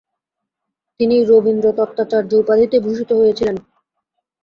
[0.99, 3.57] তিনি রবীন্দ্রতত্ত্বাচার্য উপাধিতে ভূষিত হয়েছিলেন।